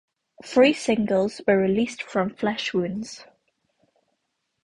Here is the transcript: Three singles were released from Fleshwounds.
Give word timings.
Three 0.43 0.73
singles 0.73 1.41
were 1.45 1.57
released 1.57 2.01
from 2.01 2.31
Fleshwounds. 2.31 3.23